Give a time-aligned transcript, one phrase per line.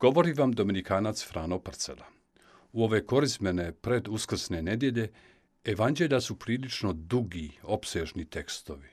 [0.00, 2.04] Govori vam Dominikanac Frano Parcela.
[2.72, 5.08] U ove korizmene pred uskrsne nedjelje
[5.64, 8.88] evanđelja su prilično dugi, opsežni tekstovi.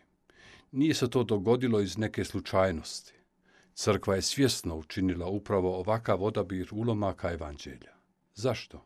[0.71, 3.13] Nije se to dogodilo iz neke slučajnosti.
[3.73, 7.94] Crkva je svjesno učinila upravo ovakav odabir ulomaka evanđelja.
[8.35, 8.85] Zašto?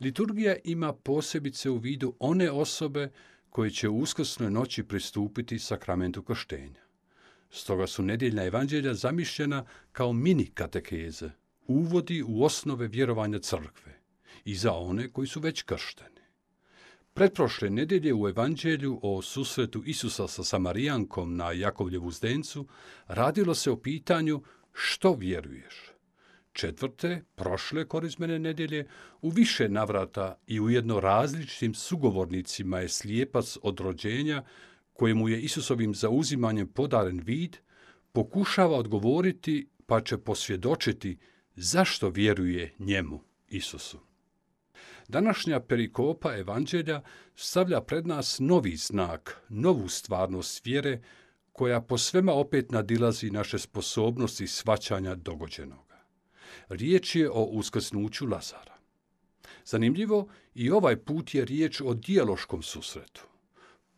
[0.00, 3.10] Liturgija ima posebice u vidu one osobe
[3.50, 6.89] koje će u uskrsnoj noći pristupiti sakramentu krštenja.
[7.50, 11.30] Stoga su nedjeljna evanđelja zamišljena kao mini katekeze,
[11.66, 14.00] uvodi u osnove vjerovanja crkve
[14.44, 16.20] i za one koji su već kršteni.
[17.14, 22.66] Pretprošle nedjelje u evanđelju o susretu Isusa sa Samarijankom na Jakovljevu zdencu
[23.06, 24.42] radilo se o pitanju
[24.72, 25.74] što vjeruješ.
[26.52, 28.86] Četvrte, prošle korizmene nedjelje,
[29.22, 34.44] u više navrata i ujedno različitim sugovornicima je slijepac od rođenja
[35.00, 37.56] kojemu je Isusovim zauzimanjem podaren vid,
[38.12, 41.18] pokušava odgovoriti pa će posvjedočiti
[41.56, 43.98] zašto vjeruje njemu, Isusu.
[45.08, 47.02] Današnja perikopa evanđelja
[47.34, 51.00] stavlja pred nas novi znak, novu stvarnost vjere,
[51.52, 56.04] koja po svema opet nadilazi naše sposobnosti svaćanja dogođenoga.
[56.68, 58.76] Riječ je o uskrsnuću Lazara.
[59.64, 63.29] Zanimljivo, i ovaj put je riječ o dijaloškom susretu.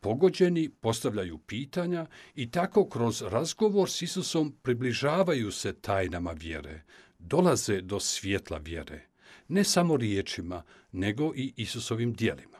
[0.03, 6.83] Pogođeni postavljaju pitanja i tako kroz razgovor s Isusom približavaju se tajnama vjere,
[7.19, 9.07] dolaze do svjetla vjere,
[9.49, 12.59] ne samo riječima, nego i Isusovim dijelima.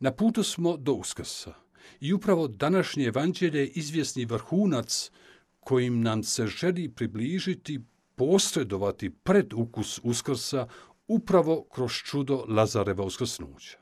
[0.00, 1.54] Na putu smo do uskrsa
[2.00, 5.10] i upravo današnje evanđelje je izvjesni vrhunac
[5.60, 7.80] kojim nam se želi približiti,
[8.14, 10.68] posredovati pred ukus uskrsa
[11.08, 13.78] upravo kroz čudo Lazareva uskrsnuća.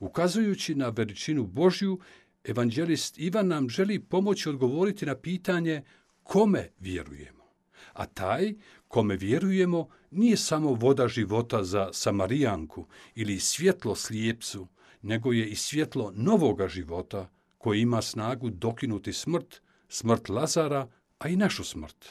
[0.00, 2.00] Ukazujući na veličinu Božju,
[2.44, 5.82] evanđelist Ivan nam želi pomoći odgovoriti na pitanje
[6.22, 7.44] kome vjerujemo.
[7.92, 8.54] A taj
[8.88, 14.66] kome vjerujemo nije samo voda života za Samarijanku ili svjetlo slijepcu,
[15.02, 20.88] nego je i svjetlo novoga života koji ima snagu dokinuti smrt, smrt Lazara,
[21.18, 22.06] a i našu smrt.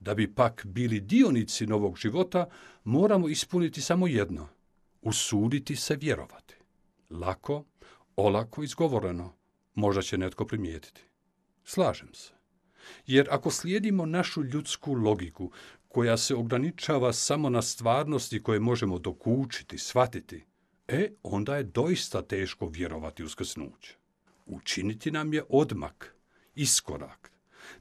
[0.00, 2.46] Da bi pak bili dionici novog života,
[2.84, 4.48] moramo ispuniti samo jedno,
[5.02, 6.59] usuditi se vjerovati.
[7.10, 7.64] Lako,
[8.16, 9.32] olako izgovoreno,
[9.74, 11.00] možda će netko primijetiti.
[11.64, 12.32] Slažem se.
[13.06, 15.50] Jer ako slijedimo našu ljudsku logiku,
[15.88, 20.44] koja se ograničava samo na stvarnosti koje možemo dokučiti, shvatiti,
[20.88, 23.96] e, onda je doista teško vjerovati u skrsnuće.
[24.46, 26.14] Učiniti nam je odmak,
[26.54, 27.32] iskorak.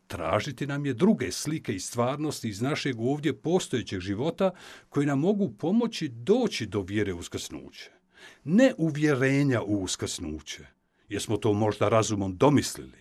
[0.08, 4.52] Tražiti nam je druge slike i stvarnosti iz našeg ovdje postojećeg života
[4.90, 7.99] koji nam mogu pomoći doći do vjere u skrsnuće.
[8.44, 10.66] Ne uvjerenja u uskrsnuće,
[11.10, 13.00] jer smo to možda razumom domislili,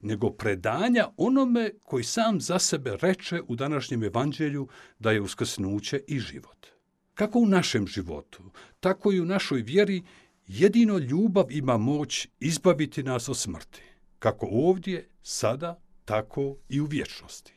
[0.00, 4.68] nego predanja onome koji sam za sebe reče u današnjem evanđelju
[4.98, 6.66] da je uskrsnuće i život.
[7.14, 8.42] Kako u našem životu,
[8.80, 10.02] tako i u našoj vjeri
[10.46, 13.82] jedino ljubav ima moć izbaviti nas od smrti.
[14.18, 17.55] Kako ovdje, sada, tako i u vječnosti.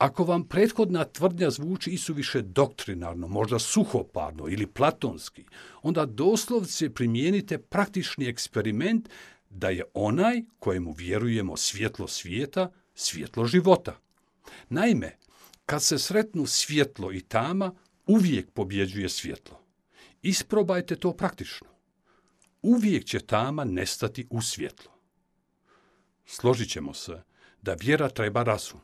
[0.00, 5.44] Ako vam prethodna tvrdnja zvuči isuviše doktrinarno, možda suhoparno ili platonski,
[5.82, 9.08] onda doslovce primijenite praktični eksperiment
[9.50, 13.98] da je onaj kojemu vjerujemo svjetlo svijeta, svjetlo života.
[14.68, 15.16] Naime,
[15.66, 17.72] kad se sretnu svjetlo i tama,
[18.06, 19.60] uvijek pobjeđuje svjetlo.
[20.22, 21.68] Isprobajte to praktično.
[22.62, 24.92] Uvijek će tama nestati u svjetlo.
[26.26, 27.22] Složit ćemo se
[27.62, 28.80] da vjera treba razum.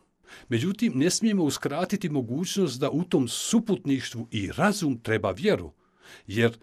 [0.49, 5.73] Međutim, ne smijemo uskratiti mogućnost da u tom suputništvu i razum treba vjeru,
[6.27, 6.59] jer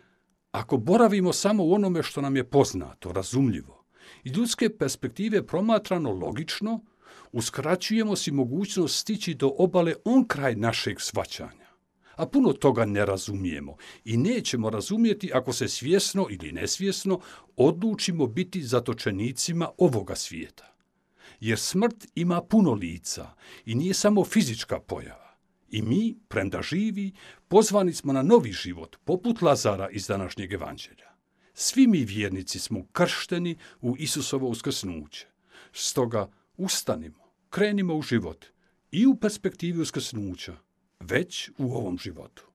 [0.51, 3.86] ako boravimo samo u onome što nam je poznato, razumljivo,
[4.24, 6.80] iz ljudske perspektive promatrano logično,
[7.31, 11.63] uskraćujemo si mogućnost stići do obale on kraj našeg svaćanja.
[12.16, 13.75] A puno toga ne razumijemo
[14.06, 17.19] i nećemo razumjeti ako se svjesno ili nesvjesno
[17.56, 20.73] odlučimo biti zatočenicima ovoga svijeta.
[21.44, 23.34] Jer smrt ima puno lica
[23.66, 25.38] i nije samo fizička pojava.
[25.69, 27.12] I mi, premda živi,
[27.48, 31.10] pozvani smo na novi život, poput Lazara iz današnjeg evanđelja.
[31.54, 35.28] Svi mi vjernici smo kršteni u Isusovo uskrsnuće.
[35.74, 38.45] Stoga ustanimo, krenimo u život
[38.92, 40.56] i u perspektivi uskrsnuća,
[41.00, 42.53] već u ovom životu.